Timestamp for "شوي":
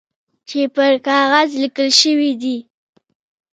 2.01-2.31